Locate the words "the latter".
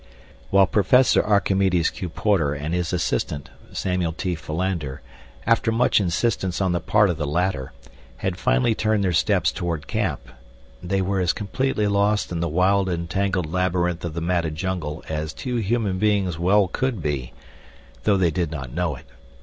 7.17-7.71